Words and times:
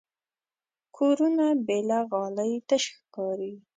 کورونه 0.97 1.45
بې 1.65 1.79
له 1.89 1.99
غالۍ 2.09 2.51
تش 2.67 2.83
ښکاري. 2.95 3.53